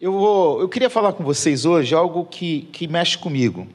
[0.00, 3.68] Eu, vou, eu queria falar com vocês hoje algo que, que mexe comigo.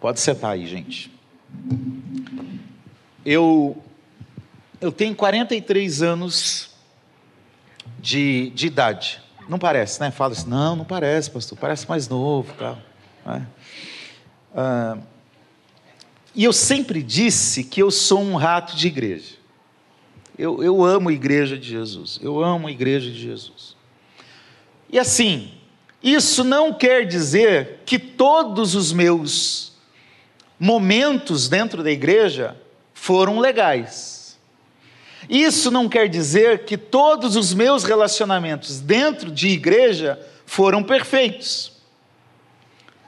[0.00, 1.10] Pode sentar aí, gente.
[3.26, 3.76] Eu,
[4.80, 6.70] eu tenho 43 anos
[7.98, 9.20] de, de idade.
[9.48, 10.12] Não parece, né?
[10.12, 12.54] Fala assim, não, não parece, pastor, parece mais novo.
[12.56, 12.78] Tal.
[13.26, 13.44] Né?
[14.54, 14.98] Ah,
[16.32, 19.34] e eu sempre disse que eu sou um rato de igreja.
[20.38, 22.18] Eu, eu amo a igreja de Jesus.
[22.22, 23.76] Eu amo a igreja de Jesus.
[24.90, 25.52] E assim,
[26.02, 29.72] isso não quer dizer que todos os meus
[30.58, 32.56] momentos dentro da igreja
[32.92, 34.38] foram legais.
[35.28, 41.72] Isso não quer dizer que todos os meus relacionamentos dentro de igreja foram perfeitos.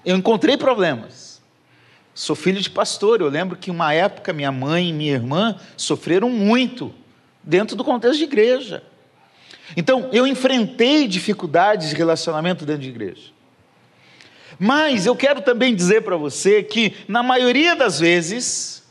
[0.05, 1.42] Eu encontrei problemas.
[2.14, 6.30] Sou filho de pastor, eu lembro que uma época minha mãe e minha irmã sofreram
[6.30, 6.95] muito
[7.46, 8.82] dentro do contexto de igreja.
[9.77, 13.36] Então, eu enfrentei dificuldades de relacionamento dentro de igreja.
[14.58, 18.83] Mas eu quero também dizer para você que, na maioria das vezes,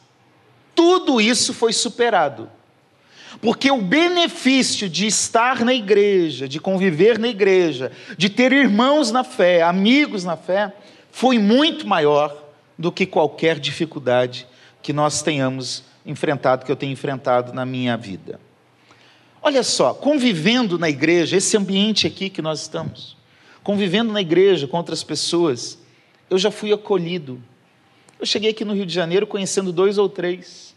[0.74, 2.50] tudo isso foi superado.
[3.42, 9.24] Porque o benefício de estar na igreja, de conviver na igreja, de ter irmãos na
[9.24, 10.74] fé, amigos na fé,
[11.12, 12.44] foi muito maior
[12.78, 14.48] do que qualquer dificuldade
[14.82, 18.40] que nós tenhamos enfrentado, que eu tenho enfrentado na minha vida.
[19.48, 23.16] Olha só, convivendo na igreja, esse ambiente aqui que nós estamos,
[23.62, 25.78] convivendo na igreja com outras pessoas,
[26.32, 27.40] eu já fui acolhido.
[28.20, 30.74] Eu cheguei aqui no Rio de Janeiro conhecendo dois ou três.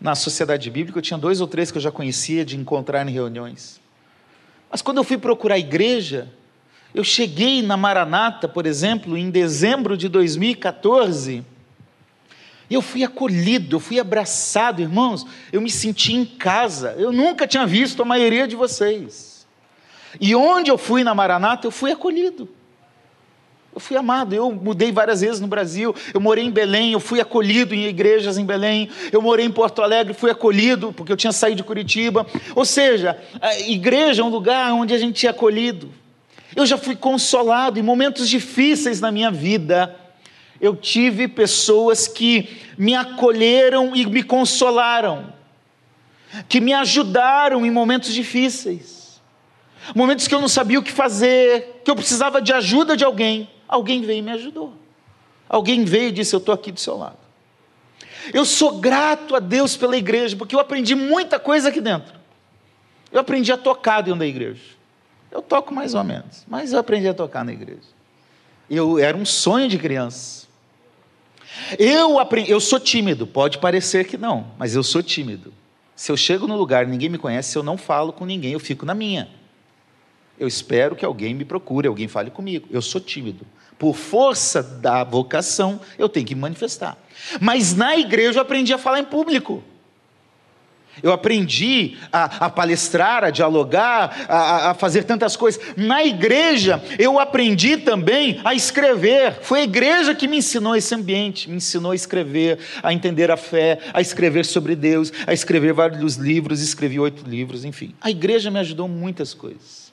[0.00, 3.12] Na sociedade bíblica, eu tinha dois ou três que eu já conhecia de encontrar em
[3.12, 3.78] reuniões.
[4.70, 6.32] Mas quando eu fui procurar a igreja,
[6.94, 11.44] eu cheguei na Maranata, por exemplo, em dezembro de 2014
[12.74, 15.26] eu fui acolhido, eu fui abraçado, irmãos.
[15.52, 16.94] Eu me senti em casa.
[16.96, 19.44] Eu nunca tinha visto a maioria de vocês.
[20.20, 22.48] E onde eu fui na Maranata, eu fui acolhido.
[23.74, 24.34] Eu fui amado.
[24.34, 25.94] Eu mudei várias vezes no Brasil.
[26.14, 28.88] Eu morei em Belém, eu fui acolhido em igrejas em Belém.
[29.10, 32.24] Eu morei em Porto Alegre, fui acolhido porque eu tinha saído de Curitiba.
[32.54, 35.90] Ou seja, a igreja é um lugar onde a gente é acolhido.
[36.54, 39.99] Eu já fui consolado em momentos difíceis na minha vida
[40.60, 45.32] eu tive pessoas que me acolheram e me consolaram,
[46.48, 49.20] que me ajudaram em momentos difíceis,
[49.94, 53.48] momentos que eu não sabia o que fazer, que eu precisava de ajuda de alguém.
[53.66, 54.74] Alguém veio e me ajudou.
[55.48, 57.18] Alguém veio e disse: Eu estou aqui do seu lado.
[58.34, 62.14] Eu sou grato a Deus pela igreja, porque eu aprendi muita coisa aqui dentro.
[63.10, 64.60] Eu aprendi a tocar dentro da igreja.
[65.30, 67.88] Eu toco mais ou menos, mas eu aprendi a tocar na igreja.
[68.68, 70.49] Eu era um sonho de criança.
[71.78, 75.52] Eu aprendi, eu sou tímido, pode parecer que não, mas eu sou tímido.
[75.94, 78.86] Se eu chego no lugar ninguém me conhece, eu não falo com ninguém, eu fico
[78.86, 79.28] na minha.
[80.38, 82.66] Eu espero que alguém me procure, alguém fale comigo.
[82.70, 83.46] Eu sou tímido.
[83.78, 86.96] Por força da vocação, eu tenho que me manifestar.
[87.40, 89.62] Mas na igreja eu aprendi a falar em público.
[91.02, 95.60] Eu aprendi a, a palestrar, a dialogar, a, a, fazer tantas coisas.
[95.76, 99.38] Na igreja, eu aprendi também a escrever.
[99.42, 103.36] Foi a igreja que me ensinou esse ambiente, me ensinou a escrever, a entender a
[103.36, 107.94] fé, a escrever sobre Deus, a escrever vários livros, escrevi oito livros, enfim.
[108.00, 109.92] A igreja me ajudou muitas coisas.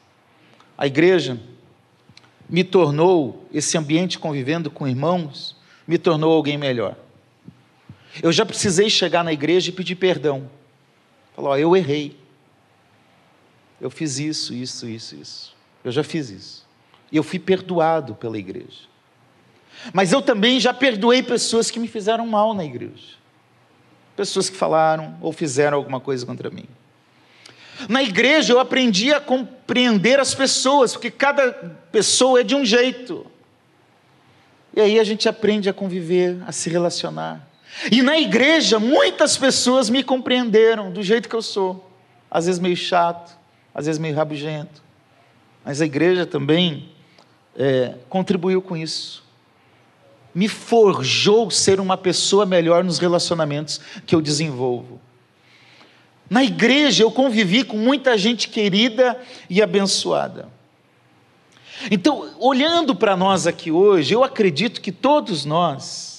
[0.78, 1.39] A igreja
[2.50, 5.56] me tornou, esse ambiente convivendo com irmãos,
[5.88, 6.95] me tornou alguém melhor.
[8.22, 10.50] Eu já precisei chegar na igreja e pedir perdão
[11.38, 12.18] Falou: eu errei.
[13.80, 15.56] Eu fiz isso, isso, isso, isso.
[15.84, 16.66] Eu já fiz isso.
[17.12, 18.88] E eu fui perdoado pela igreja.
[19.94, 23.16] Mas eu também já perdoei pessoas que me fizeram mal na igreja.
[24.16, 26.66] Pessoas que falaram ou fizeram alguma coisa contra mim.
[27.88, 31.52] Na igreja eu aprendi a compreender as pessoas, porque cada
[31.92, 33.28] pessoa é de um jeito.
[34.75, 37.48] E aí a gente aprende a conviver, a se relacionar.
[37.92, 41.90] E na igreja, muitas pessoas me compreenderam do jeito que eu sou.
[42.30, 43.38] Às vezes meio chato,
[43.74, 44.82] às vezes meio rabugento.
[45.63, 46.90] Mas a igreja também
[47.56, 49.24] é, contribuiu com isso.
[50.34, 55.00] Me forjou ser uma pessoa melhor nos relacionamentos que eu desenvolvo.
[56.30, 59.19] Na igreja eu convivi com muita gente querida
[59.50, 60.50] e abençoada.
[61.92, 66.17] Então, olhando para nós aqui hoje, eu acredito que todos nós,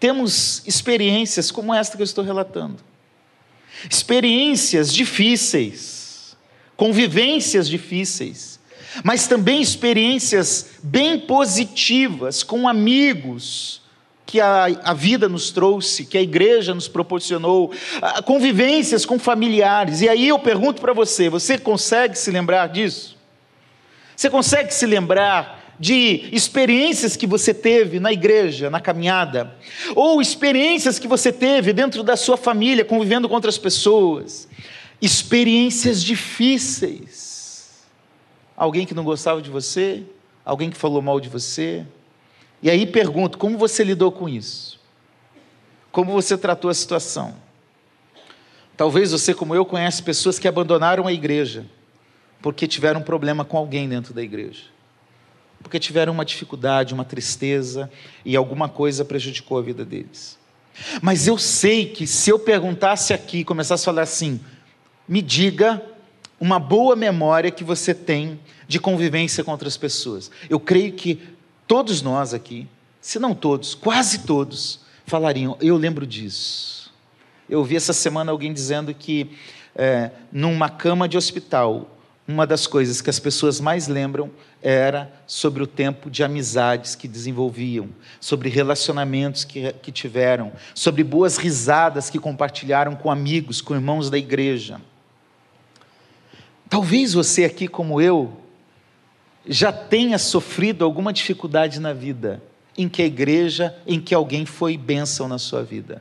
[0.00, 2.78] temos experiências como esta que eu estou relatando.
[3.88, 6.36] Experiências difíceis,
[6.76, 8.58] convivências difíceis,
[9.04, 13.82] mas também experiências bem positivas com amigos
[14.24, 17.72] que a, a vida nos trouxe, que a igreja nos proporcionou,
[18.24, 20.00] convivências com familiares.
[20.00, 23.16] E aí eu pergunto para você: você consegue se lembrar disso?
[24.16, 29.56] Você consegue se lembrar de experiências que você teve na igreja, na caminhada,
[29.96, 34.46] ou experiências que você teve dentro da sua família, convivendo com outras pessoas,
[35.00, 37.80] experiências difíceis.
[38.54, 40.02] Alguém que não gostava de você,
[40.44, 41.86] alguém que falou mal de você,
[42.62, 44.78] e aí pergunto: como você lidou com isso?
[45.90, 47.34] Como você tratou a situação?
[48.76, 51.64] Talvez você, como eu, conhece pessoas que abandonaram a igreja
[52.42, 54.64] porque tiveram um problema com alguém dentro da igreja.
[55.62, 57.90] Porque tiveram uma dificuldade, uma tristeza
[58.24, 60.38] e alguma coisa prejudicou a vida deles.
[61.02, 64.40] Mas eu sei que se eu perguntasse aqui, começasse a falar assim,
[65.06, 65.82] me diga
[66.40, 70.30] uma boa memória que você tem de convivência com outras pessoas.
[70.48, 71.20] Eu creio que
[71.66, 72.66] todos nós aqui,
[73.00, 76.92] se não todos, quase todos, falariam: Eu lembro disso.
[77.48, 79.36] Eu ouvi essa semana alguém dizendo que
[79.74, 81.98] é, numa cama de hospital,
[82.30, 84.30] uma das coisas que as pessoas mais lembram
[84.62, 87.88] era sobre o tempo de amizades que desenvolviam,
[88.20, 94.16] sobre relacionamentos que, que tiveram, sobre boas risadas que compartilharam com amigos, com irmãos da
[94.16, 94.80] igreja.
[96.68, 98.32] Talvez você aqui, como eu,
[99.46, 102.40] já tenha sofrido alguma dificuldade na vida,
[102.78, 106.00] em que a igreja, em que alguém foi bênção na sua vida.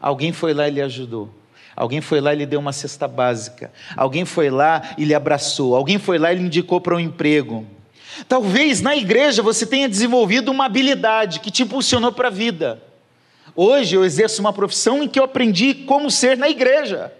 [0.00, 1.39] Alguém foi lá e lhe ajudou.
[1.76, 3.70] Alguém foi lá e lhe deu uma cesta básica.
[3.96, 5.74] Alguém foi lá e lhe abraçou.
[5.74, 7.66] Alguém foi lá e lhe indicou para um emprego.
[8.28, 12.82] Talvez na igreja você tenha desenvolvido uma habilidade que te impulsionou para a vida.
[13.54, 17.12] Hoje eu exerço uma profissão em que eu aprendi como ser na igreja.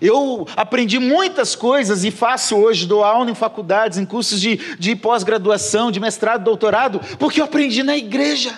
[0.00, 4.94] Eu aprendi muitas coisas e faço hoje, dou aula em faculdades, em cursos de, de
[4.94, 8.54] pós-graduação, de mestrado, doutorado, porque eu aprendi na igreja.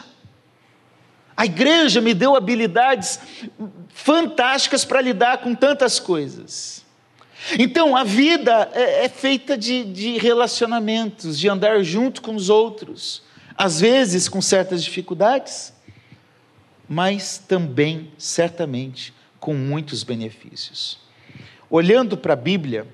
[1.36, 3.18] A igreja me deu habilidades
[3.88, 6.84] fantásticas para lidar com tantas coisas.
[7.58, 13.22] Então, a vida é, é feita de, de relacionamentos, de andar junto com os outros,
[13.56, 15.72] às vezes com certas dificuldades,
[16.88, 20.98] mas também, certamente, com muitos benefícios.
[21.68, 22.86] Olhando para a Bíblia,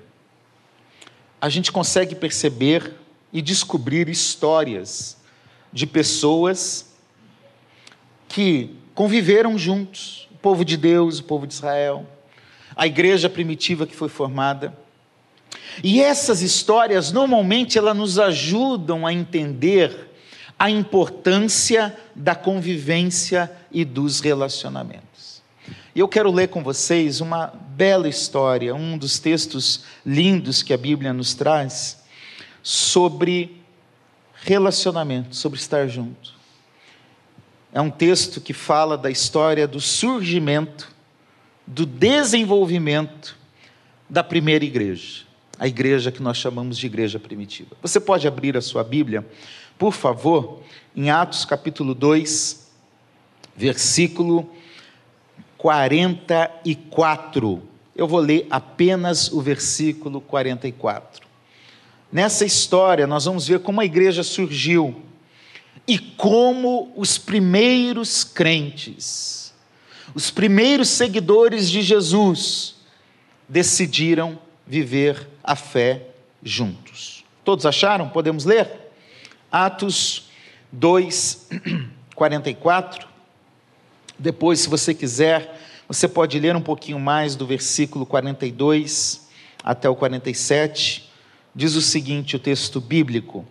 [1.39, 2.95] a gente consegue perceber
[3.31, 5.17] e descobrir histórias
[5.71, 6.88] de pessoas
[8.39, 12.07] que conviveram juntos, o povo de Deus, o povo de Israel,
[12.73, 14.73] a igreja primitiva que foi formada.
[15.83, 20.09] E essas histórias normalmente elas nos ajudam a entender
[20.57, 25.41] a importância da convivência e dos relacionamentos.
[25.93, 30.77] E eu quero ler com vocês uma bela história, um dos textos lindos que a
[30.77, 32.01] Bíblia nos traz
[32.63, 33.61] sobre
[34.45, 36.38] relacionamento, sobre estar junto.
[37.71, 40.89] É um texto que fala da história do surgimento,
[41.67, 43.37] do desenvolvimento
[44.09, 45.23] da primeira igreja,
[45.59, 47.75] a igreja que nós chamamos de igreja primitiva.
[47.81, 49.23] Você pode abrir a sua Bíblia,
[49.77, 50.63] por favor,
[50.95, 52.67] em Atos capítulo 2,
[53.55, 54.49] versículo
[55.57, 57.61] 44.
[57.95, 61.27] Eu vou ler apenas o versículo 44.
[62.11, 65.03] Nessa história, nós vamos ver como a igreja surgiu
[65.89, 69.51] e como os primeiros crentes,
[70.13, 72.75] os primeiros seguidores de Jesus,
[73.47, 74.37] decidiram
[74.67, 76.09] viver a fé
[76.43, 77.25] juntos.
[77.43, 78.07] Todos acharam?
[78.07, 78.69] Podemos ler?
[79.51, 80.29] Atos
[80.71, 81.49] 2,
[82.13, 83.07] 44.
[84.19, 89.27] Depois, se você quiser, você pode ler um pouquinho mais do versículo 42
[89.63, 91.09] até o 47.
[91.55, 93.43] Diz o seguinte: o texto bíblico.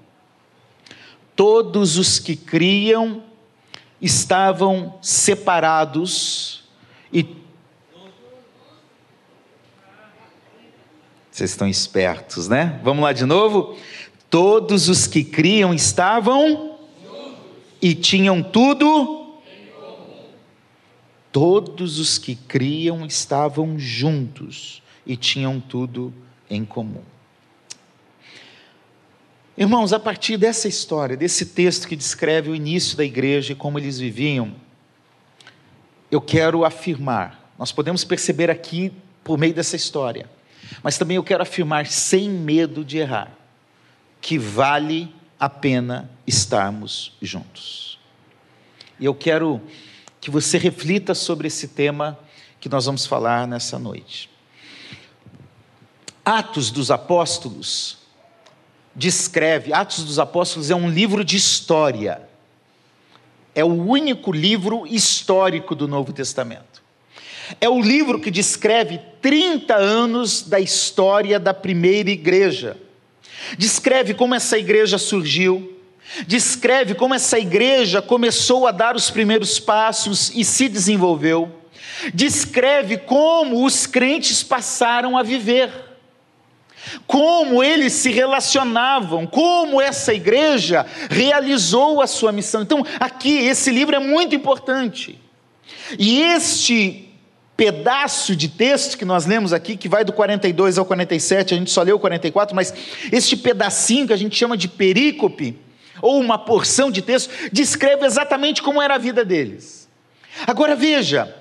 [1.38, 3.22] Todos os que criam
[4.02, 6.64] estavam separados
[7.12, 7.24] e.
[11.30, 12.80] Vocês estão espertos, né?
[12.82, 13.78] Vamos lá de novo?
[14.28, 16.76] Todos os que criam estavam
[17.80, 19.18] e tinham tudo
[21.30, 26.12] Todos os que criam estavam juntos e tinham tudo
[26.50, 27.04] em comum.
[29.60, 33.76] Irmãos, a partir dessa história, desse texto que descreve o início da igreja e como
[33.76, 34.54] eles viviam,
[36.12, 38.92] eu quero afirmar, nós podemos perceber aqui
[39.24, 40.30] por meio dessa história,
[40.80, 43.36] mas também eu quero afirmar sem medo de errar,
[44.20, 47.98] que vale a pena estarmos juntos.
[49.00, 49.60] E eu quero
[50.20, 52.16] que você reflita sobre esse tema
[52.60, 54.30] que nós vamos falar nessa noite.
[56.24, 57.97] Atos dos Apóstolos
[58.94, 62.22] descreve, Atos dos Apóstolos é um livro de história.
[63.54, 66.80] é o único livro histórico do Novo Testamento.
[67.60, 72.76] É o livro que descreve 30 anos da história da primeira igreja.
[73.56, 75.76] Descreve como essa igreja surgiu,
[76.26, 81.52] descreve como essa igreja começou a dar os primeiros passos e se desenvolveu.
[82.14, 85.87] Descreve como os crentes passaram a viver
[87.06, 92.62] como eles se relacionavam, como essa igreja realizou a sua missão.
[92.62, 95.20] Então, aqui, esse livro é muito importante.
[95.98, 97.08] E este
[97.56, 101.72] pedaço de texto que nós lemos aqui, que vai do 42 ao 47, a gente
[101.72, 102.72] só leu o 44, mas
[103.10, 105.58] este pedacinho que a gente chama de perícope,
[106.00, 109.88] ou uma porção de texto, descreve exatamente como era a vida deles.
[110.46, 111.34] Agora veja,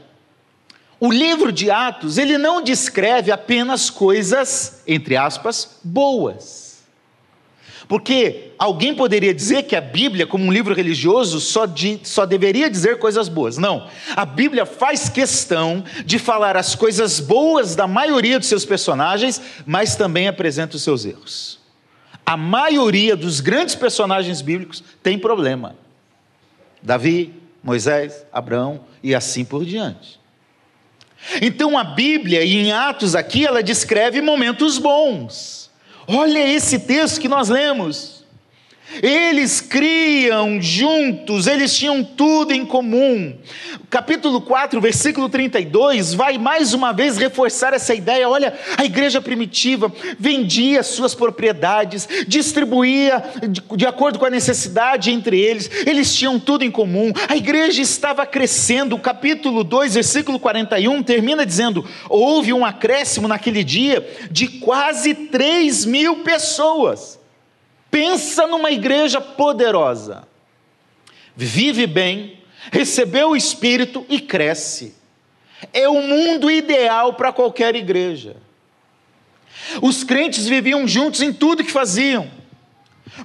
[0.99, 6.67] o livro de Atos, ele não descreve apenas coisas, entre aspas, boas.
[7.87, 12.69] Porque alguém poderia dizer que a Bíblia, como um livro religioso, só, de, só deveria
[12.69, 13.57] dizer coisas boas.
[13.57, 13.87] Não.
[14.15, 19.95] A Bíblia faz questão de falar as coisas boas da maioria dos seus personagens, mas
[19.95, 21.59] também apresenta os seus erros.
[22.25, 25.75] A maioria dos grandes personagens bíblicos tem problema.
[26.83, 30.19] Davi, Moisés, Abraão e assim por diante.
[31.41, 35.69] Então a Bíblia, em Atos aqui, ela descreve momentos bons.
[36.07, 38.16] Olha esse texto que nós lemos.
[39.01, 43.35] Eles criam juntos, eles tinham tudo em comum.
[43.89, 48.27] Capítulo 4, versículo 32, vai mais uma vez reforçar essa ideia.
[48.27, 55.39] Olha, a igreja primitiva vendia suas propriedades, distribuía de, de acordo com a necessidade entre
[55.39, 57.11] eles, eles tinham tudo em comum.
[57.29, 58.97] A igreja estava crescendo.
[58.97, 66.17] Capítulo 2, versículo 41 termina dizendo: houve um acréscimo naquele dia de quase 3 mil
[66.17, 67.17] pessoas.
[67.97, 70.27] Pensa numa igreja poderosa.
[71.35, 72.39] Vive bem,
[72.71, 74.93] recebeu o Espírito e cresce.
[75.73, 78.35] É o mundo ideal para qualquer igreja.
[79.81, 82.29] Os crentes viviam juntos em tudo que faziam.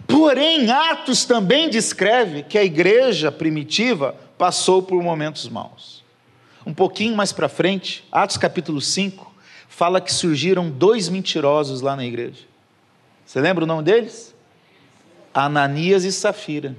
[0.07, 6.03] Porém, Atos também descreve que a igreja primitiva passou por momentos maus.
[6.65, 9.35] Um pouquinho mais para frente, Atos capítulo 5,
[9.69, 12.47] fala que surgiram dois mentirosos lá na igreja.
[13.27, 14.33] Você lembra o nome deles?
[15.35, 16.77] Ananias e Safira.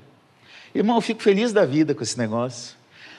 [0.74, 2.76] Irmão, eu fico feliz da vida com esse negócio.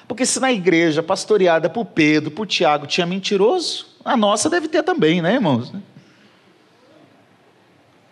[0.07, 4.83] Porque se na igreja, pastoreada por Pedro, por Tiago, tinha mentiroso, a nossa deve ter
[4.83, 5.73] também, né, irmãos?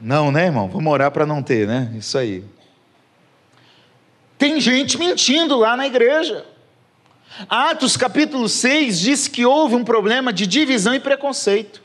[0.00, 0.68] Não, né, irmão?
[0.68, 1.92] Vamos orar para não ter, né?
[1.96, 2.44] Isso aí.
[4.38, 6.44] Tem gente mentindo lá na igreja.
[7.48, 11.80] Atos capítulo 6 diz que houve um problema de divisão e preconceito.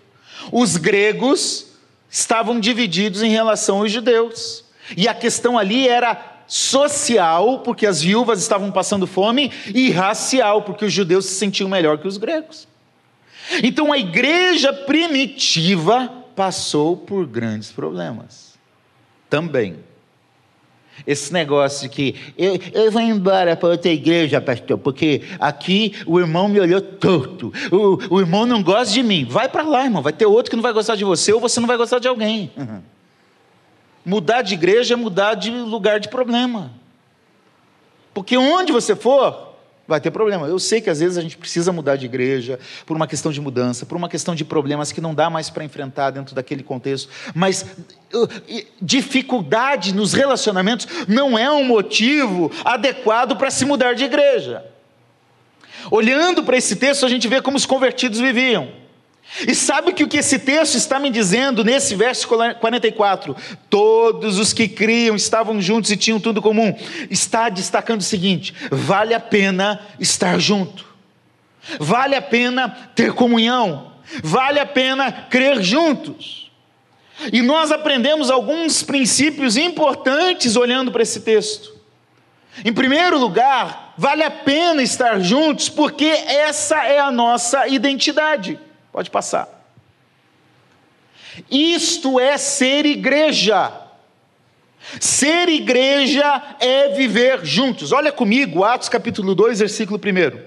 [0.52, 1.68] Os gregos
[2.10, 4.64] estavam divididos em relação aos judeus.
[4.96, 10.86] E a questão ali era social, porque as viúvas estavam passando fome, e racial, porque
[10.86, 12.68] os judeus se sentiam melhor que os gregos.
[13.64, 18.54] Então a igreja primitiva passou por grandes problemas.
[19.30, 19.78] Também.
[21.06, 26.20] Esse negócio de que eu, eu vou embora para outra igreja, pastor, porque aqui o
[26.20, 27.54] irmão me olhou torto.
[27.72, 29.26] O, o irmão não gosta de mim.
[29.26, 30.02] Vai para lá, irmão.
[30.02, 32.08] Vai ter outro que não vai gostar de você, ou você não vai gostar de
[32.08, 32.52] alguém.
[32.58, 32.82] Uhum.
[34.08, 36.72] Mudar de igreja é mudar de lugar de problema.
[38.14, 39.54] Porque onde você for,
[39.86, 40.48] vai ter problema.
[40.48, 43.42] Eu sei que às vezes a gente precisa mudar de igreja por uma questão de
[43.42, 47.10] mudança, por uma questão de problemas que não dá mais para enfrentar dentro daquele contexto.
[47.36, 47.66] Mas
[48.82, 54.66] dificuldade nos relacionamentos não é um motivo adequado para se mudar de igreja.
[55.92, 58.87] Olhando para esse texto, a gente vê como os convertidos viviam.
[59.46, 62.28] E sabe o que esse texto está me dizendo nesse verso
[62.60, 63.36] 44?
[63.70, 66.74] Todos os que criam estavam juntos e tinham tudo comum.
[67.10, 70.86] Está destacando o seguinte: vale a pena estar junto,
[71.80, 73.92] vale a pena ter comunhão,
[74.24, 76.50] vale a pena crer juntos.
[77.32, 81.76] E nós aprendemos alguns princípios importantes olhando para esse texto.
[82.64, 88.60] Em primeiro lugar, vale a pena estar juntos porque essa é a nossa identidade.
[88.98, 89.48] Pode passar.
[91.52, 93.72] Isto é ser igreja.
[95.00, 97.92] Ser igreja é viver juntos.
[97.92, 100.42] Olha comigo, Atos capítulo 2, versículo 1.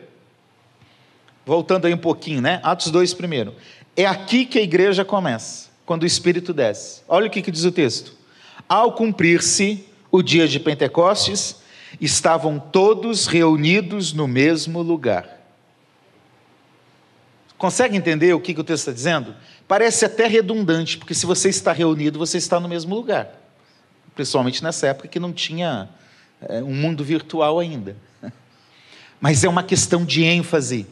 [1.47, 2.59] Voltando aí um pouquinho, né?
[2.65, 3.55] Atos 2, primeiro.
[3.97, 7.03] É aqui que a igreja começa, quando o Espírito desce.
[7.07, 8.17] Olha o que, que diz o texto.
[8.69, 11.63] Ao cumprir-se o dia de Pentecostes,
[12.01, 15.40] estavam todos reunidos no mesmo lugar.
[17.61, 19.37] Consegue entender o que, que o texto está dizendo?
[19.69, 23.39] Parece até redundante, porque se você está reunido, você está no mesmo lugar.
[24.15, 25.87] Principalmente nessa época que não tinha
[26.41, 27.95] é, um mundo virtual ainda.
[29.21, 30.87] mas é uma questão de ênfase.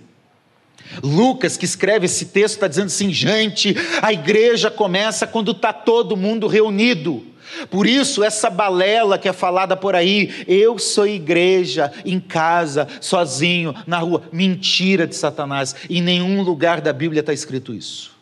[1.03, 6.19] Lucas, que escreve esse texto, está dizendo assim: gente, a igreja começa quando está todo
[6.19, 7.27] mundo reunido.
[7.71, 13.75] Por isso, essa balela que é falada por aí, eu sou igreja, em casa, sozinho,
[13.87, 15.75] na rua, mentira de Satanás.
[15.88, 18.17] Em nenhum lugar da Bíblia está escrito isso.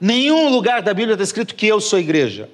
[0.00, 2.48] Nenhum lugar da Bíblia está escrito que eu sou igreja.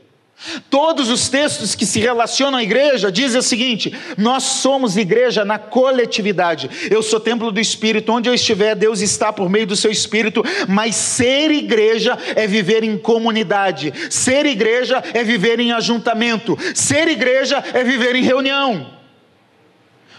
[0.71, 5.59] Todos os textos que se relacionam à igreja dizem o seguinte: nós somos igreja na
[5.59, 6.71] coletividade.
[6.91, 10.45] Eu sou templo do Espírito, onde eu estiver, Deus está por meio do seu Espírito,
[10.69, 17.63] mas ser igreja é viver em comunidade, ser igreja é viver em ajuntamento, ser igreja
[17.73, 18.98] é viver em reunião.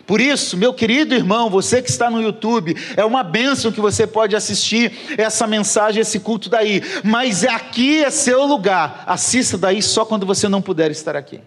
[0.10, 4.08] Por isso, meu querido irmão, você que está no YouTube, é uma bênção que você
[4.08, 6.82] pode assistir essa mensagem, esse culto daí.
[7.04, 9.04] Mas aqui é seu lugar.
[9.06, 11.40] Assista daí só quando você não puder estar aqui.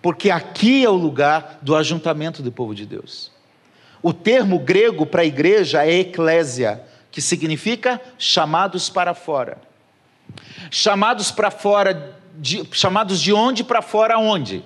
[0.00, 3.32] Porque aqui é o lugar do ajuntamento do povo de Deus.
[4.00, 9.58] O termo grego para igreja é eclésia, que significa chamados para fora.
[10.70, 14.62] Chamados para fora, de, chamados de onde para fora onde?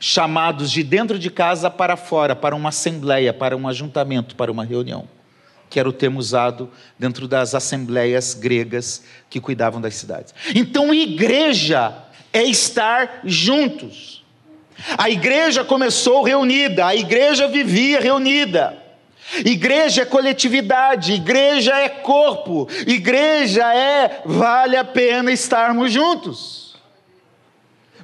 [0.00, 4.64] Chamados de dentro de casa para fora, para uma assembleia, para um ajuntamento, para uma
[4.64, 5.08] reunião,
[5.68, 10.34] que era o termo usado dentro das assembleias gregas que cuidavam das cidades.
[10.54, 11.94] Então, igreja
[12.32, 14.24] é estar juntos.
[14.98, 18.86] A igreja começou reunida, a igreja vivia reunida.
[19.44, 26.65] Igreja é coletividade, igreja é corpo, igreja é vale a pena estarmos juntos.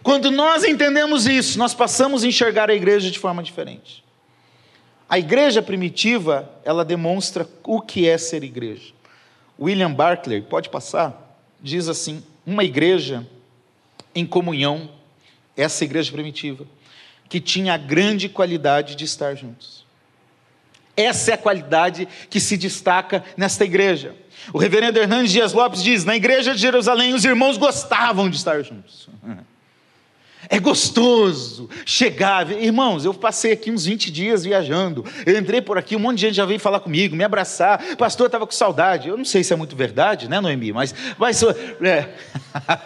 [0.02, 4.02] Quando nós entendemos isso, nós passamos a enxergar a igreja de forma diferente.
[5.08, 8.92] A igreja primitiva, ela demonstra o que é ser igreja.
[9.60, 13.26] William Barclay, pode passar, diz assim: uma igreja
[14.14, 14.90] em comunhão,
[15.56, 16.64] essa igreja primitiva,
[17.28, 19.84] que tinha a grande qualidade de estar juntos.
[20.96, 24.14] Essa é a qualidade que se destaca nesta igreja.
[24.52, 28.62] O reverendo Hernandes Dias Lopes diz: na igreja de Jerusalém, os irmãos gostavam de estar
[28.62, 29.08] juntos.
[30.48, 32.50] É gostoso chegar.
[32.50, 35.04] Irmãos, eu passei aqui uns 20 dias viajando.
[35.24, 37.96] Eu entrei por aqui, um monte de gente já veio falar comigo, me abraçar.
[37.96, 39.08] Pastor, estava com saudade.
[39.08, 40.72] Eu não sei se é muito verdade, né, Noemi?
[40.72, 42.08] Mas, mas, é.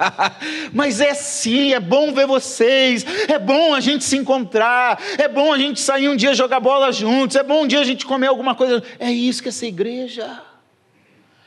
[0.73, 3.05] mas é sim, é bom ver vocês.
[3.29, 5.01] É bom a gente se encontrar.
[5.17, 7.37] É bom a gente sair um dia jogar bola juntos.
[7.37, 8.83] É bom um dia a gente comer alguma coisa.
[8.99, 10.43] É isso que ser igreja.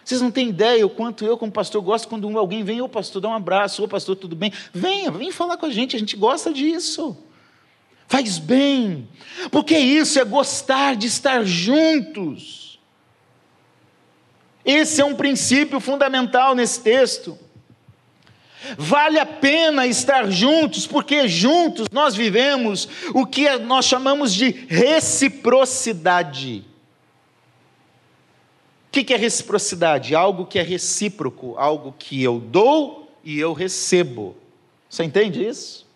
[0.10, 3.22] Vocês não têm ideia o quanto eu, como pastor, gosto quando alguém vem, ô pastor,
[3.22, 4.52] dá um abraço, ô pastor, tudo bem?
[4.74, 7.16] Venha, vem falar com a gente, a gente gosta disso.
[8.08, 9.08] Faz bem,
[9.52, 12.80] porque isso é gostar de estar juntos.
[14.66, 17.38] Esse é um princípio fundamental nesse texto.
[18.80, 26.66] Vale a pena estar juntos, porque juntos nós vivemos o que nós chamamos de reciprocidade.
[28.90, 30.16] O que é reciprocidade?
[30.16, 34.36] Algo que é recíproco, algo que eu dou e eu recebo.
[34.90, 35.88] Você entende isso?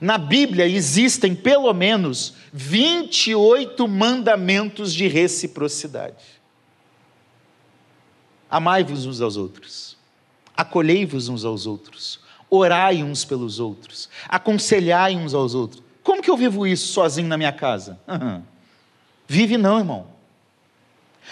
[0.00, 6.24] Na Bíblia existem pelo menos 28 mandamentos de reciprocidade.
[8.50, 9.96] Amai-vos uns aos outros,
[10.56, 15.82] acolhei-vos uns aos outros, orai uns pelos outros, aconselhai uns aos outros.
[16.02, 18.00] Como que eu vivo isso sozinho na minha casa?
[18.08, 18.42] Uhum.
[19.26, 20.13] Vive não, irmão.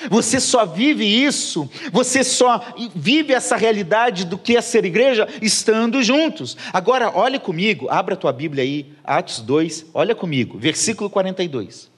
[0.08, 6.02] Você só vive isso, você só vive essa realidade do que é ser igreja estando
[6.02, 6.56] juntos.
[6.72, 11.90] Agora, olhe comigo, abra a tua Bíblia aí, Atos 2, olha comigo, versículo 42.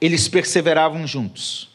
[0.00, 1.68] Eles perseveravam juntos,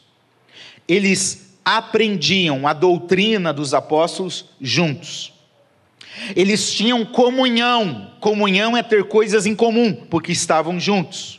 [0.86, 5.32] eles aprendiam a doutrina dos apóstolos juntos.
[6.34, 11.35] Eles tinham comunhão, comunhão é ter coisas em comum, porque estavam juntos.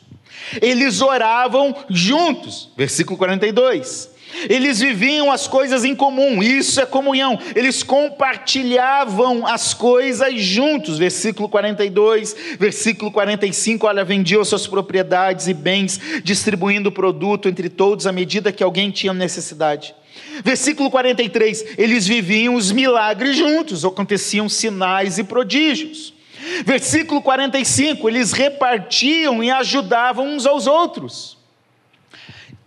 [0.62, 4.18] Eles oravam juntos, versículo 42.
[4.50, 7.40] Eles viviam as coisas em comum, isso é comunhão.
[7.56, 13.88] Eles compartilhavam as coisas juntos, versículo 42, versículo 45.
[13.88, 18.92] Olha, vendiam suas propriedades e bens, distribuindo o produto entre todos à medida que alguém
[18.92, 19.96] tinha necessidade.
[20.44, 26.17] Versículo 43, eles viviam os milagres juntos, aconteciam sinais e prodígios.
[26.66, 31.38] Versículo 45: eles repartiam e ajudavam uns aos outros.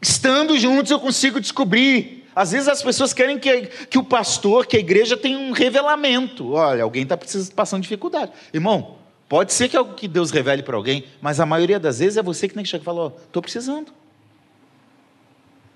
[0.00, 2.24] Estando juntos, eu consigo descobrir.
[2.34, 6.52] Às vezes as pessoas querem que, que o pastor, que a igreja tenha um revelamento.
[6.52, 7.18] Olha, alguém está
[7.54, 8.32] passando dificuldade.
[8.54, 8.96] Irmão,
[9.28, 12.22] pode ser que, é que Deus revele para alguém, mas a maioria das vezes é
[12.22, 13.92] você que tem que chegar e falar: estou precisando.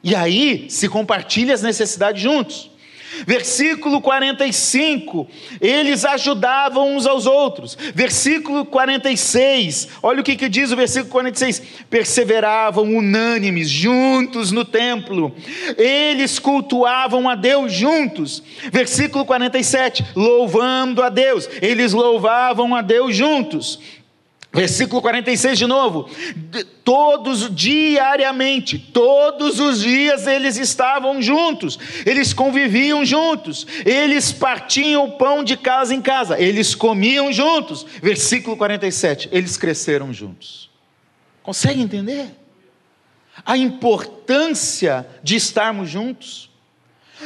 [0.02, 2.70] E aí se compartilha as necessidades juntos.
[3.26, 5.26] Versículo 45,
[5.60, 7.76] eles ajudavam uns aos outros.
[7.94, 15.34] Versículo 46, olha o que, que diz o versículo 46: perseveravam unânimes, juntos no templo,
[15.76, 18.42] eles cultuavam a Deus juntos.
[18.72, 23.78] Versículo 47, louvando a Deus, eles louvavam a Deus juntos.
[24.54, 26.08] Versículo 46 de novo.
[26.84, 35.42] Todos, diariamente, todos os dias eles estavam juntos, eles conviviam juntos, eles partiam o pão
[35.42, 37.84] de casa em casa, eles comiam juntos.
[38.00, 39.28] Versículo 47.
[39.32, 40.70] Eles cresceram juntos.
[41.42, 42.30] Consegue entender?
[43.44, 46.48] A importância de estarmos juntos.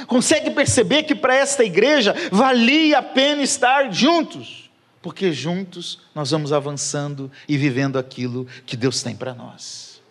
[0.07, 4.68] Consegue perceber que para esta igreja valia a pena estar juntos?
[5.09, 10.03] Porque juntos nós vamos avançando e vivendo aquilo que Deus tem para nós.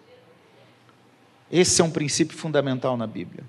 [1.52, 3.44] Esse é um princípio fundamental na Bíblia.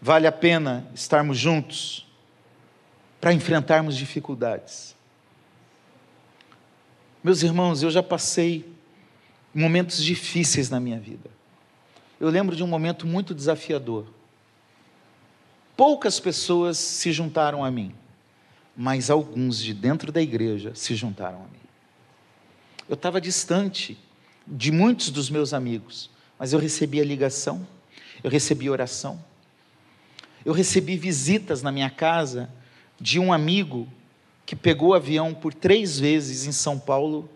[0.00, 2.08] Vale a pena estarmos juntos
[3.20, 4.96] para enfrentarmos dificuldades.
[7.22, 8.72] Meus irmãos, eu já passei
[9.54, 11.28] momentos difíceis na minha vida.
[12.18, 14.06] Eu lembro de um momento muito desafiador.
[15.76, 17.94] Poucas pessoas se juntaram a mim
[18.80, 21.58] mas alguns de dentro da igreja se juntaram a mim.
[22.88, 23.98] Eu estava distante
[24.46, 27.66] de muitos dos meus amigos, mas eu recebi a ligação,
[28.22, 29.20] eu recebi oração,
[30.44, 32.48] eu recebi visitas na minha casa
[33.00, 33.88] de um amigo
[34.46, 37.28] que pegou o avião por três vezes em São Paulo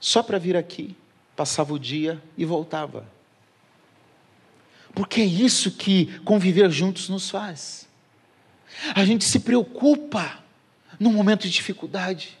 [0.00, 0.96] só para vir aqui,
[1.36, 3.06] passava o dia e voltava.
[4.92, 7.88] Porque é isso que conviver juntos nos faz.
[8.96, 10.41] A gente se preocupa
[11.02, 12.38] num momento de dificuldade.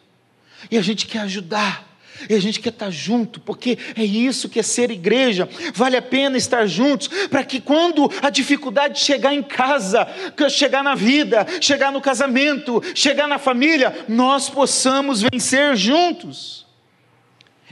[0.70, 1.90] E a gente quer ajudar.
[2.28, 5.48] E a gente quer estar junto, porque é isso que é ser igreja.
[5.74, 10.06] Vale a pena estar juntos, para que quando a dificuldade chegar em casa,
[10.48, 16.64] chegar na vida, chegar no casamento, chegar na família, nós possamos vencer juntos.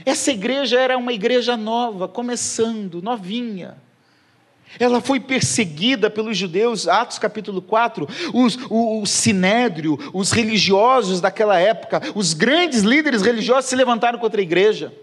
[0.05, 3.77] Essa igreja era uma igreja nova, começando, novinha.
[4.79, 11.59] Ela foi perseguida pelos judeus, Atos capítulo 4, os, o, o sinédrio, os religiosos daquela
[11.59, 14.93] época, os grandes líderes religiosos se levantaram contra a igreja.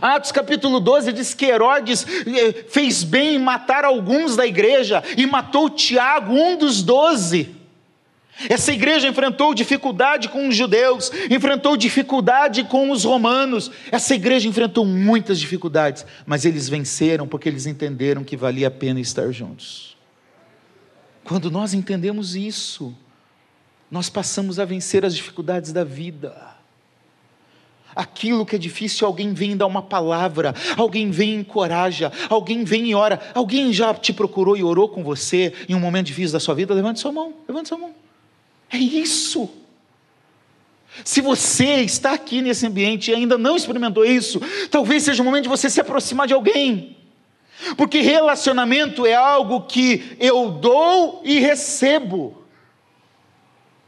[0.00, 5.26] Atos capítulo 12 diz que Herodes eh, fez bem em matar alguns da igreja e
[5.26, 7.59] matou Tiago, um dos doze.
[8.48, 13.70] Essa igreja enfrentou dificuldade com os judeus, enfrentou dificuldade com os romanos.
[13.90, 19.00] Essa igreja enfrentou muitas dificuldades, mas eles venceram porque eles entenderam que valia a pena
[19.00, 19.96] estar juntos.
[21.22, 22.96] Quando nós entendemos isso,
[23.90, 26.50] nós passamos a vencer as dificuldades da vida.
[27.94, 32.90] Aquilo que é difícil, alguém vem dar uma palavra, alguém vem e encoraja, alguém vem
[32.90, 33.20] e ora.
[33.34, 36.72] Alguém já te procurou e orou com você em um momento difícil da sua vida?
[36.72, 37.99] Levante sua mão, levante sua mão.
[38.70, 39.50] É isso.
[41.04, 45.44] Se você está aqui nesse ambiente e ainda não experimentou isso, talvez seja o momento
[45.44, 46.96] de você se aproximar de alguém.
[47.76, 52.42] Porque relacionamento é algo que eu dou e recebo.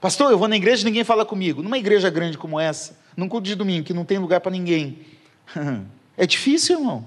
[0.01, 1.62] Pastor, eu vou na igreja e ninguém fala comigo.
[1.62, 4.99] Numa igreja grande como essa, num culto de domingo que não tem lugar para ninguém.
[6.14, 7.07] É difícil, irmão.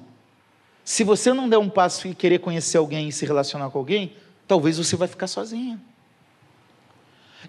[0.84, 4.14] Se você não der um passo e querer conhecer alguém e se relacionar com alguém,
[4.48, 5.80] talvez você vai ficar sozinho.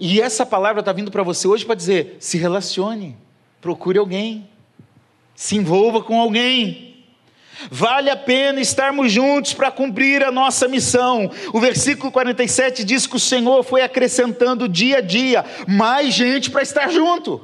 [0.01, 3.17] E essa palavra está vindo para você hoje para dizer: se relacione,
[3.61, 4.49] procure alguém,
[5.35, 6.95] se envolva com alguém.
[7.71, 11.31] Vale a pena estarmos juntos para cumprir a nossa missão.
[11.53, 16.63] O versículo 47 diz que o Senhor foi acrescentando dia a dia mais gente para
[16.63, 17.41] estar junto.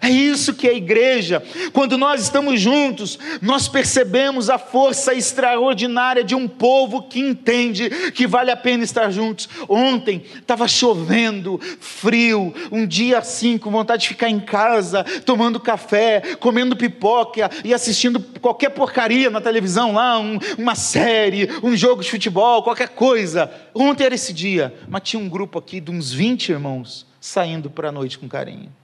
[0.00, 1.42] É isso que é a igreja.
[1.72, 8.26] Quando nós estamos juntos, nós percebemos a força extraordinária de um povo que entende que
[8.26, 9.48] vale a pena estar juntos.
[9.68, 16.36] Ontem estava chovendo, frio, um dia assim, com vontade de ficar em casa, tomando café,
[16.40, 22.10] comendo pipoca e assistindo qualquer porcaria na televisão lá, um, uma série, um jogo de
[22.10, 23.52] futebol, qualquer coisa.
[23.74, 27.90] Ontem era esse dia, mas tinha um grupo aqui de uns 20 irmãos saindo para
[27.90, 28.81] a noite com carinho.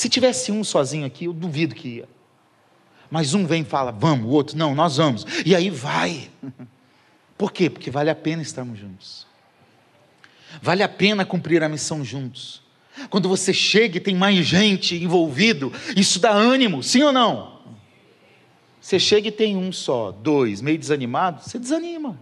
[0.00, 2.08] Se tivesse um sozinho aqui, eu duvido que ia.
[3.10, 5.26] Mas um vem e fala, vamos, o outro, não, nós vamos.
[5.44, 6.30] E aí vai.
[7.36, 7.68] Por quê?
[7.68, 9.26] Porque vale a pena estarmos juntos.
[10.62, 12.62] Vale a pena cumprir a missão juntos.
[13.10, 17.60] Quando você chega e tem mais gente envolvido, isso dá ânimo, sim ou não?
[18.80, 22.18] Você chega e tem um só, dois, meio desanimado, você desanima.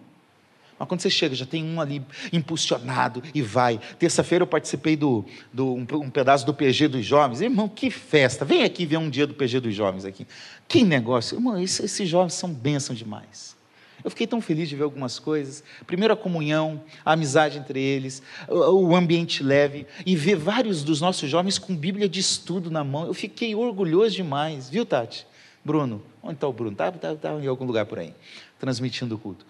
[0.78, 3.80] Mas quando você chega, já tem um ali impulsionado e vai.
[3.98, 7.40] Terça-feira eu participei do, do um, um, pedaço do PG dos jovens.
[7.40, 8.44] Irmão, que festa!
[8.44, 10.26] Vem aqui ver um dia do PG dos jovens aqui.
[10.68, 11.36] Que negócio!
[11.36, 13.58] Irmão, esses, esses jovens são bênçãos demais.
[14.04, 15.64] Eu fiquei tão feliz de ver algumas coisas.
[15.86, 21.28] Primeiro, a comunhão, a amizade entre eles, o ambiente leve, e ver vários dos nossos
[21.28, 23.06] jovens com Bíblia de estudo na mão.
[23.06, 25.26] Eu fiquei orgulhoso demais, viu, Tati?
[25.64, 26.72] Bruno, onde está o Bruno?
[26.72, 28.14] Está tá, tá em algum lugar por aí,
[28.58, 29.44] transmitindo o culto.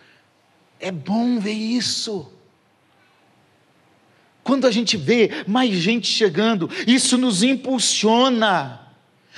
[0.80, 2.30] É bom ver isso.
[4.42, 8.80] Quando a gente vê mais gente chegando, isso nos impulsiona.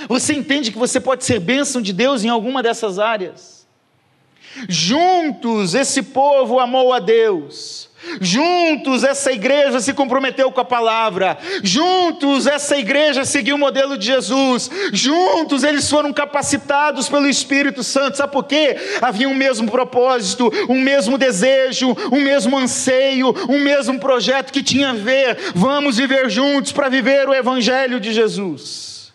[0.08, 3.66] Você entende que você pode ser bênção de Deus em alguma dessas áreas.
[4.68, 7.89] Juntos, esse povo amou a Deus.
[8.20, 11.38] Juntos essa igreja se comprometeu com a palavra.
[11.62, 14.70] Juntos essa igreja seguiu o modelo de Jesus.
[14.92, 18.16] Juntos eles foram capacitados pelo Espírito Santo.
[18.16, 18.76] Sabe por quê?
[19.02, 24.90] Havia um mesmo propósito, um mesmo desejo, um mesmo anseio, um mesmo projeto que tinha
[24.90, 25.36] a ver.
[25.54, 29.12] Vamos viver juntos para viver o Evangelho de Jesus.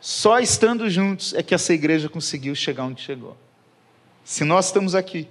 [0.00, 3.36] Só estando juntos é que essa igreja conseguiu chegar onde chegou.
[4.22, 5.28] Se nós estamos aqui,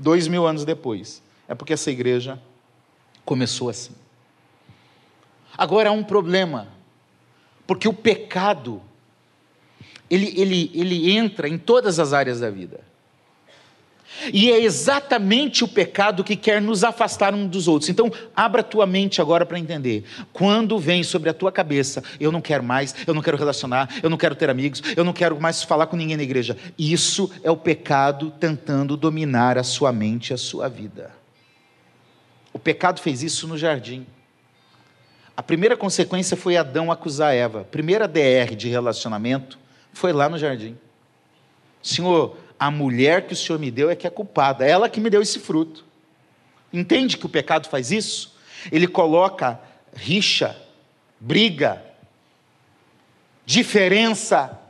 [0.00, 2.40] dois mil anos depois, é porque essa igreja
[3.24, 3.94] começou assim.
[5.56, 6.68] Agora há um problema,
[7.66, 8.80] porque o pecado,
[10.08, 12.80] ele, ele, ele entra em todas as áreas da vida.
[14.32, 17.88] E é exatamente o pecado que quer nos afastar um dos outros.
[17.88, 20.04] Então, abra tua mente agora para entender.
[20.32, 24.10] Quando vem sobre a tua cabeça, eu não quero mais, eu não quero relacionar, eu
[24.10, 26.56] não quero ter amigos, eu não quero mais falar com ninguém na igreja.
[26.78, 31.10] Isso é o pecado tentando dominar a sua mente a sua vida.
[32.52, 34.06] O pecado fez isso no jardim.
[35.36, 37.62] A primeira consequência foi Adão acusar Eva.
[37.62, 39.58] A primeira DR de relacionamento
[39.92, 40.76] foi lá no jardim.
[41.82, 45.08] Senhor, a mulher que o Senhor me deu é que é culpada, ela que me
[45.08, 45.82] deu esse fruto.
[46.70, 48.36] Entende que o pecado faz isso?
[48.70, 49.58] Ele coloca
[49.94, 50.54] rixa,
[51.18, 51.82] briga,
[53.46, 54.60] diferença.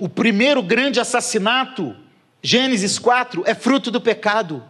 [0.00, 1.94] O primeiro grande assassinato,
[2.42, 4.64] Gênesis 4, é fruto do pecado.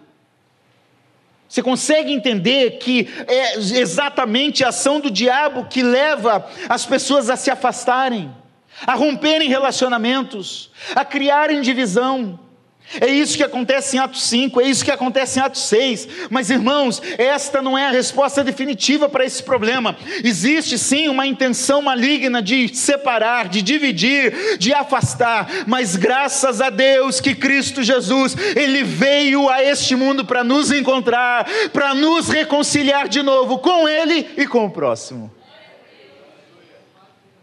[1.48, 7.36] Você consegue entender que é exatamente a ação do diabo que leva as pessoas a
[7.36, 8.41] se afastarem?
[8.86, 12.38] A romperem relacionamentos, a criarem divisão.
[13.00, 16.08] É isso que acontece em Atos 5, é isso que acontece em Atos 6.
[16.28, 19.96] Mas irmãos, esta não é a resposta definitiva para esse problema.
[20.22, 27.20] Existe sim uma intenção maligna de separar, de dividir, de afastar, mas graças a Deus
[27.20, 33.22] que Cristo Jesus, ele veio a este mundo para nos encontrar, para nos reconciliar de
[33.22, 35.30] novo com ele e com o próximo.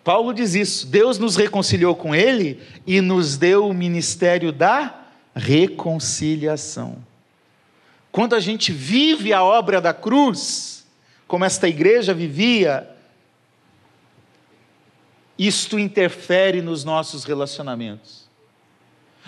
[0.09, 0.87] Paulo diz isso.
[0.87, 5.03] Deus nos reconciliou com Ele e nos deu o ministério da
[5.35, 6.97] reconciliação.
[8.11, 10.83] Quando a gente vive a obra da cruz,
[11.27, 12.89] como esta igreja vivia,
[15.37, 18.27] isto interfere nos nossos relacionamentos.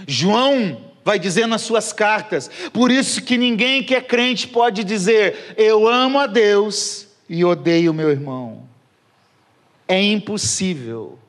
[0.08, 5.54] João vai dizer nas suas cartas, por isso que ninguém que é crente pode dizer,
[5.56, 8.71] eu amo a Deus e odeio o meu irmão
[9.88, 11.20] é impossível.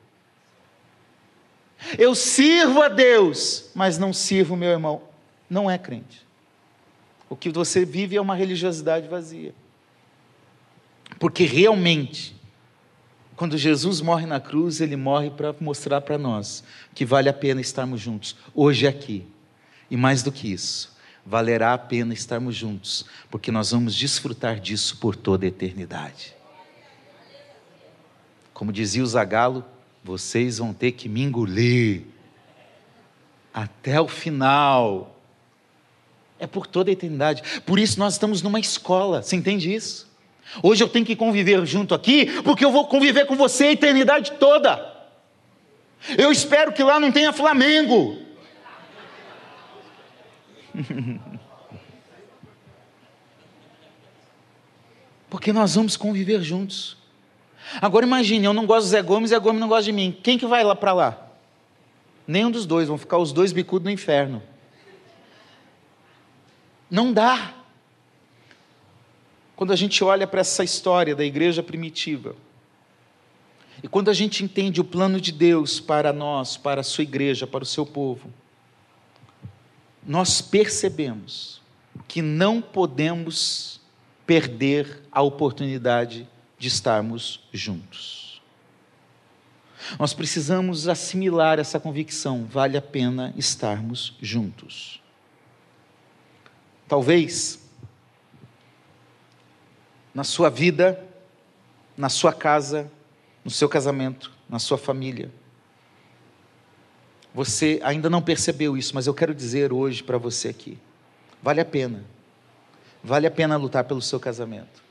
[1.97, 5.01] Eu sirvo a Deus, mas não sirvo meu irmão.
[5.49, 6.25] Não é crente.
[7.29, 9.53] O que você vive é uma religiosidade vazia.
[11.19, 12.35] Porque realmente,
[13.35, 16.63] quando Jesus morre na cruz, ele morre para mostrar para nós
[16.93, 19.25] que vale a pena estarmos juntos, hoje aqui.
[19.89, 24.97] E mais do que isso, valerá a pena estarmos juntos, porque nós vamos desfrutar disso
[24.97, 26.35] por toda a eternidade.
[28.53, 29.65] Como dizia o Zagalo,
[30.03, 32.03] vocês vão ter que me engolir
[33.53, 35.19] até o final.
[36.39, 37.61] É por toda a eternidade.
[37.61, 39.21] Por isso nós estamos numa escola.
[39.21, 40.11] Você entende isso?
[40.61, 44.33] Hoje eu tenho que conviver junto aqui, porque eu vou conviver com você a eternidade
[44.33, 44.91] toda.
[46.17, 48.17] Eu espero que lá não tenha Flamengo.
[55.29, 57.02] porque nós vamos conviver juntos.
[57.81, 60.17] Agora imagine, eu não gosto do Zé Gomes e Zé Gomes não gosta de mim.
[60.23, 61.27] Quem que vai lá para lá?
[62.27, 64.41] Nenhum dos dois, vão ficar os dois bicudos no inferno.
[66.89, 67.53] Não dá.
[69.55, 72.35] Quando a gente olha para essa história da igreja primitiva,
[73.81, 77.45] e quando a gente entende o plano de Deus para nós, para a sua igreja,
[77.45, 78.29] para o seu povo,
[80.05, 81.61] nós percebemos
[82.07, 83.81] que não podemos
[84.25, 88.41] perder a oportunidade de estarmos juntos.
[89.99, 95.01] Nós precisamos assimilar essa convicção, vale a pena estarmos juntos.
[96.87, 97.59] Talvez,
[100.13, 101.03] na sua vida,
[101.97, 102.89] na sua casa,
[103.43, 105.31] no seu casamento, na sua família,
[107.33, 110.77] Você ainda não percebeu isso, mas eu quero dizer hoje para você aqui:
[111.41, 112.03] vale a pena.
[113.03, 114.82] Vale a pena lutar pelo seu casamento.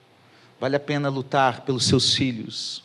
[0.63, 2.85] Vale a pena lutar pelos seus filhos.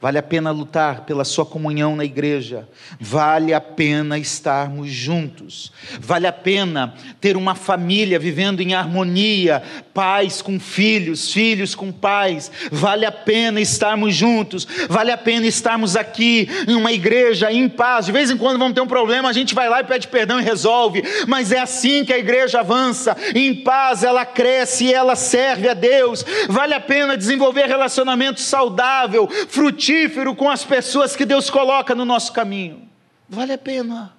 [0.00, 2.68] Vale a pena lutar pela sua comunhão na igreja.
[3.00, 5.72] Vale a pena estarmos juntos.
[6.00, 9.62] Vale a pena ter uma família vivendo em harmonia,
[9.94, 12.50] pais com filhos, filhos com pais.
[12.70, 14.66] Vale a pena estarmos juntos.
[14.88, 18.06] Vale a pena estarmos aqui em uma igreja em paz.
[18.06, 20.40] De vez em quando vamos ter um problema, a gente vai lá e pede perdão
[20.40, 21.02] e resolve.
[21.26, 23.16] Mas é assim que a igreja avança.
[23.34, 26.24] Em paz ela cresce e ela serve a Deus.
[26.48, 32.06] Vale a pena desenvolver relacionamento saudável, frutífero frutífero com as pessoas que Deus coloca no
[32.06, 32.88] nosso caminho.
[33.28, 34.16] Vale a pena.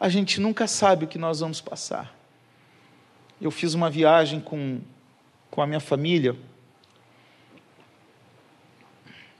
[0.00, 2.16] A gente nunca sabe o que nós vamos passar.
[3.40, 4.80] Eu fiz uma viagem com,
[5.50, 6.34] com a minha família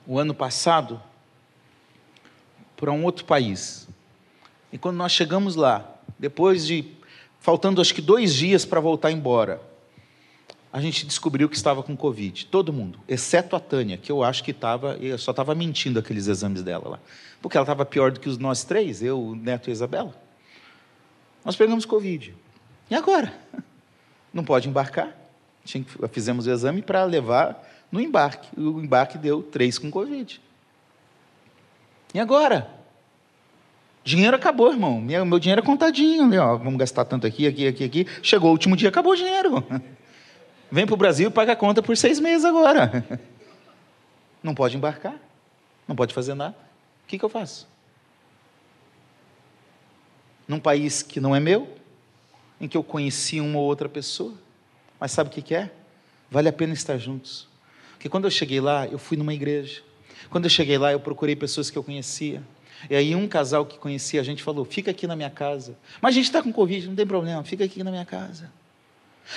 [0.07, 1.01] o ano passado
[2.77, 3.89] para um outro país.
[4.71, 6.85] E quando nós chegamos lá, depois de
[7.41, 9.61] faltando acho que dois dias para voltar embora,
[10.73, 12.47] a gente descobriu que estava com Covid.
[12.47, 16.29] Todo mundo, exceto a Tânia, que eu acho que estava, eu só estava mentindo aqueles
[16.29, 17.01] exames dela lá.
[17.43, 20.15] Porque ela estava pior do que os nós três, eu, o Neto e a Isabela.
[21.45, 22.35] Nós pegamos Covid.
[22.91, 23.35] E agora?
[24.33, 25.15] Não pode embarcar?
[26.11, 28.49] Fizemos o exame para levar no embarque.
[28.59, 30.41] O embarque deu três com Covid.
[32.15, 32.69] E agora?
[34.03, 35.01] Dinheiro acabou, irmão.
[35.01, 36.31] Meu dinheiro é contadinho.
[36.31, 38.07] Vamos gastar tanto aqui, aqui, aqui, aqui.
[38.23, 39.63] Chegou o último dia, acabou o dinheiro.
[40.73, 43.05] Vem para o Brasil e paga a conta por seis meses agora.
[44.43, 45.15] Não pode embarcar,
[45.87, 46.57] não pode fazer nada.
[47.05, 47.69] O que, que eu faço?
[50.49, 51.77] Num país que não é meu,
[52.61, 54.35] em que eu conheci uma ou outra pessoa,
[54.99, 55.71] mas sabe o que, que é?
[56.29, 57.47] Vale a pena estar juntos.
[57.93, 59.83] Porque quando eu cheguei lá, eu fui numa igreja.
[60.29, 62.43] Quando eu cheguei lá, eu procurei pessoas que eu conhecia.
[62.91, 65.79] E aí um casal que conhecia a gente falou: fica aqui na minha casa.
[66.01, 68.51] Mas a gente está com Covid, não tem problema, fica aqui na minha casa.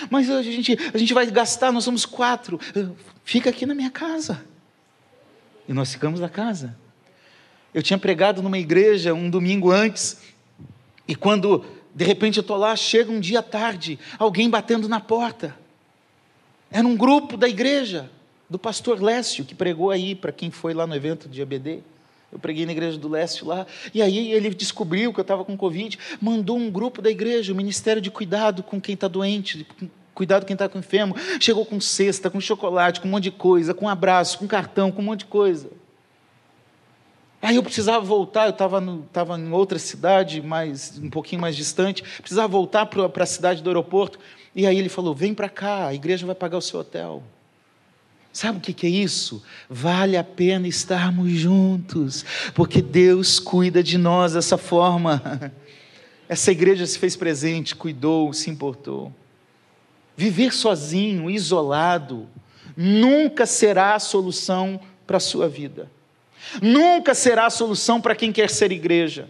[0.09, 2.59] Mas a gente, a gente vai gastar, nós somos quatro.
[3.23, 4.43] Fica aqui na minha casa.
[5.67, 6.75] E nós ficamos na casa.
[7.73, 10.21] Eu tinha pregado numa igreja um domingo antes,
[11.07, 15.55] e quando de repente eu estou lá, chega um dia tarde, alguém batendo na porta.
[16.69, 18.09] Era um grupo da igreja,
[18.49, 21.81] do pastor Lécio, que pregou aí para quem foi lá no evento de ABD.
[22.31, 25.55] Eu preguei na igreja do Leste lá, e aí ele descobriu que eu estava com
[25.55, 29.65] Covid, mandou um grupo da igreja, o Ministério de Cuidado com quem está doente,
[30.13, 33.31] cuidado com quem está com enfermo, chegou com cesta, com chocolate, com um monte de
[33.31, 35.69] coisa, com um abraço, com cartão, com um monte de coisa.
[37.41, 38.81] Aí eu precisava voltar, eu estava
[39.13, 43.69] tava em outra cidade, mais, um pouquinho mais distante, precisava voltar para a cidade do
[43.69, 44.17] aeroporto,
[44.55, 47.21] e aí ele falou: vem para cá, a igreja vai pagar o seu hotel.
[48.35, 49.41] Sabe o que é isso?
[49.69, 55.53] Vale a pena estarmos juntos, porque Deus cuida de nós dessa forma.
[56.27, 59.09] Essa igreja se fez presente, cuidou, se importou.
[60.17, 62.27] Viver sozinho, isolado,
[62.75, 65.89] nunca será a solução para a sua vida.
[66.61, 69.29] Nunca será a solução para quem quer ser igreja.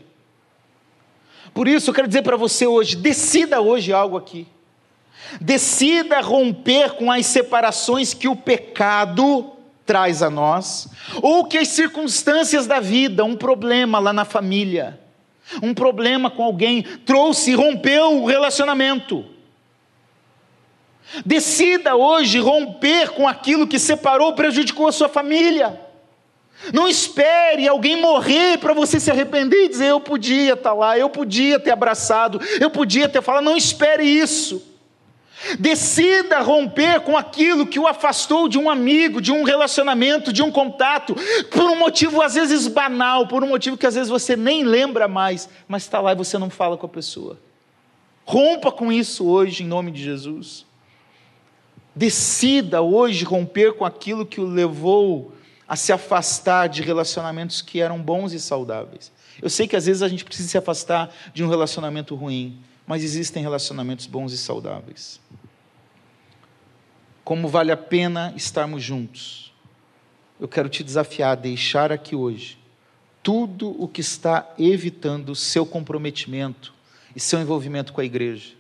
[1.53, 4.47] Por isso, eu quero dizer para você hoje: decida hoje algo aqui.
[5.39, 9.51] Decida romper com as separações que o pecado
[9.85, 10.87] traz a nós,
[11.21, 14.99] ou que as circunstâncias da vida, um problema lá na família,
[15.61, 19.23] um problema com alguém, trouxe, rompeu o relacionamento.
[21.23, 25.79] Decida hoje romper com aquilo que separou, prejudicou a sua família.
[26.73, 31.09] Não espere alguém morrer para você se arrepender e dizer: Eu podia estar lá, eu
[31.09, 33.43] podia ter abraçado, eu podia ter falado.
[33.43, 34.74] Não espere isso.
[35.59, 40.51] Decida romper com aquilo que o afastou de um amigo, de um relacionamento, de um
[40.51, 41.15] contato,
[41.51, 45.07] por um motivo às vezes banal, por um motivo que às vezes você nem lembra
[45.07, 47.39] mais, mas está lá e você não fala com a pessoa.
[48.25, 50.65] Rompa com isso hoje, em nome de Jesus.
[51.95, 55.33] Decida hoje romper com aquilo que o levou
[55.67, 59.11] a se afastar de relacionamentos que eram bons e saudáveis.
[59.41, 63.03] Eu sei que às vezes a gente precisa se afastar de um relacionamento ruim, mas
[63.03, 65.19] existem relacionamentos bons e saudáveis.
[67.23, 69.53] Como vale a pena estarmos juntos.
[70.39, 72.59] Eu quero te desafiar a deixar aqui hoje
[73.23, 76.71] tudo o que está evitando seu comprometimento
[77.15, 78.53] e seu envolvimento com a igreja.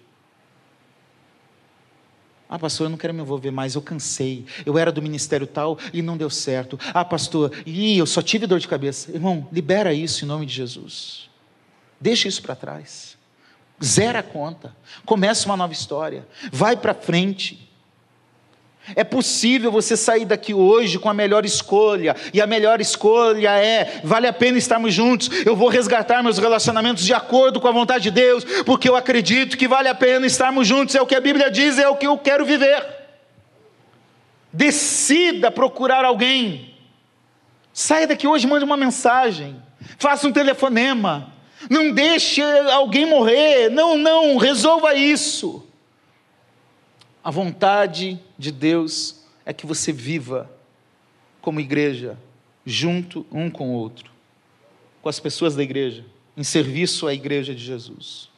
[2.49, 4.45] Ah, pastor, eu não quero me envolver mais, eu cansei.
[4.65, 6.79] Eu era do ministério tal e não deu certo.
[6.93, 9.11] Ah, pastor, e eu só tive dor de cabeça.
[9.11, 11.29] Irmão, libera isso em nome de Jesus.
[11.99, 13.17] Deixa isso para trás.
[13.83, 14.75] Zera a conta.
[15.05, 16.27] Começa uma nova história.
[16.51, 17.65] Vai para frente.
[18.95, 24.01] É possível você sair daqui hoje com a melhor escolha, e a melhor escolha é:
[24.03, 28.03] vale a pena estarmos juntos, eu vou resgatar meus relacionamentos de acordo com a vontade
[28.03, 31.21] de Deus, porque eu acredito que vale a pena estarmos juntos, é o que a
[31.21, 32.85] Bíblia diz, é o que eu quero viver.
[34.53, 36.75] Decida procurar alguém,
[37.73, 39.59] saia daqui hoje, mande uma mensagem,
[39.97, 41.33] faça um telefonema,
[41.69, 45.63] não deixe alguém morrer, não, não, resolva isso.
[47.23, 50.49] A vontade de Deus é que você viva
[51.41, 52.17] como igreja,
[52.65, 54.11] junto um com o outro,
[55.01, 56.05] com as pessoas da igreja,
[56.35, 58.29] em serviço à igreja de Jesus.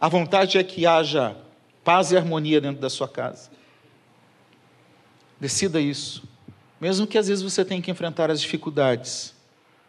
[0.00, 1.36] A vontade é que haja
[1.84, 3.50] paz e harmonia dentro da sua casa.
[5.40, 6.22] Decida isso.
[6.80, 9.34] Mesmo que às vezes você tenha que enfrentar as dificuldades,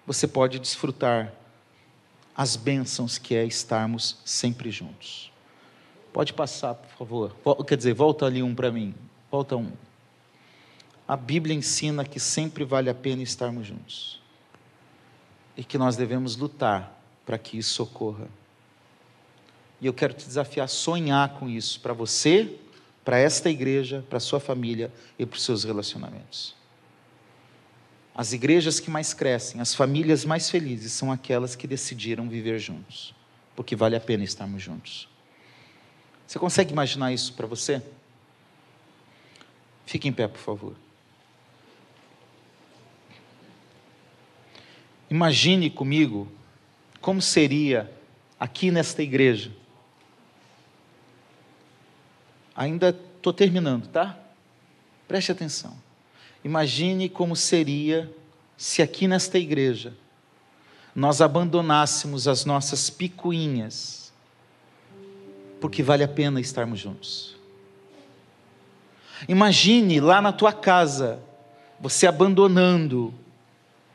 [0.06, 1.34] você pode desfrutar
[2.36, 5.32] as bênçãos que é estarmos sempre juntos.
[6.12, 7.66] Pode passar, por favor.
[7.66, 8.94] Quer dizer, volta ali um para mim.
[9.32, 9.72] Volta um.
[11.08, 14.22] A Bíblia ensina que sempre vale a pena estarmos juntos.
[15.58, 18.28] E que nós devemos lutar para que isso ocorra.
[19.82, 22.58] E eu quero te desafiar a sonhar com isso para você,
[23.04, 26.56] para esta igreja, para sua família e para os seus relacionamentos.
[28.16, 33.14] As igrejas que mais crescem, as famílias mais felizes são aquelas que decidiram viver juntos,
[33.56, 35.10] porque vale a pena estarmos juntos.
[36.28, 37.82] Você consegue imaginar isso para você?
[39.86, 40.76] Fique em pé, por favor.
[45.10, 46.32] Imagine comigo
[47.02, 47.92] como seria
[48.40, 49.52] aqui nesta igreja.
[52.56, 54.18] Ainda estou terminando, tá?
[55.08, 55.83] Preste atenção.
[56.44, 58.12] Imagine como seria
[58.58, 59.94] se aqui nesta igreja
[60.96, 64.04] nós abandonássemos as nossas picuinhas
[65.64, 67.38] porque vale a pena estarmos juntos.
[69.30, 71.22] Imagine lá na tua casa,
[71.80, 73.14] você abandonando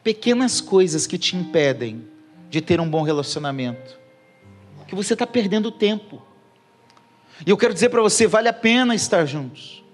[0.02, 2.08] pequenas coisas que te impedem
[2.48, 3.98] de ter um bom relacionamento,
[4.86, 6.22] que você está perdendo tempo.
[7.46, 9.84] E eu quero dizer para você: vale a pena estar juntos.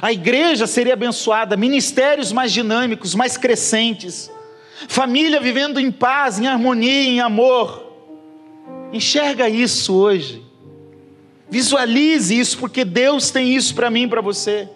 [0.00, 4.30] A igreja seria abençoada, ministérios mais dinâmicos, mais crescentes,
[4.86, 7.86] família vivendo em paz, em harmonia, em amor.
[8.92, 10.42] Enxerga isso hoje.
[11.50, 14.68] Visualize isso, porque Deus tem isso para mim e para você.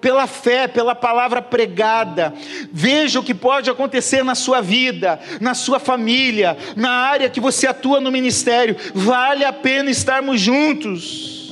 [0.00, 2.34] Pela fé, pela palavra pregada,
[2.70, 7.66] veja o que pode acontecer na sua vida, na sua família, na área que você
[7.66, 8.76] atua no ministério.
[8.94, 11.43] Vale a pena estarmos juntos.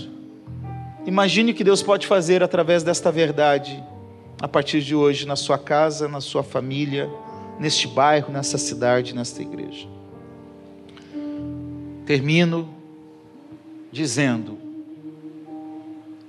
[1.07, 3.83] Imagine o que Deus pode fazer através desta verdade,
[4.41, 7.11] a partir de hoje, na sua casa, na sua família,
[7.59, 9.89] neste bairro, nessa cidade, nesta igreja.
[12.07, 12.69] Termino
[13.91, 14.59] dizendo: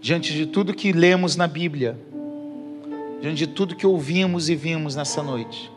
[0.02, 1.98] diante de tudo que lemos na Bíblia,
[3.22, 5.72] diante de tudo que ouvimos e vimos nessa noite,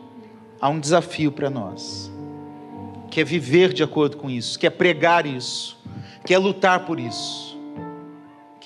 [0.59, 2.11] há um desafio para nós,
[3.11, 5.77] que é viver de acordo com isso, que é pregar isso,
[6.25, 7.46] que é lutar por isso,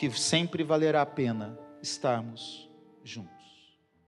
[0.01, 2.67] que sempre valerá a pena estarmos
[3.05, 3.40] juntos.